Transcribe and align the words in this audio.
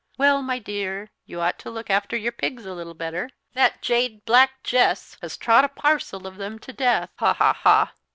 "Well, 0.17 0.41
my 0.41 0.57
dear, 0.57 1.11
you 1.27 1.41
ought 1.41 1.59
to 1.59 1.69
look 1.69 1.91
after 1.91 2.17
your 2.17 2.31
pigs 2.31 2.65
a 2.65 2.73
little 2.73 2.95
better. 2.95 3.29
That 3.53 3.83
jade, 3.83 4.25
black 4.25 4.63
Jess, 4.63 5.15
has 5.21 5.37
trod 5.37 5.63
a 5.63 5.67
parcel 5.69 6.25
of 6.25 6.37
them 6.37 6.57
to 6.57 6.73
death, 6.73 7.11
ha, 7.19 7.33
ha, 7.35 7.53
ha! 7.53 7.93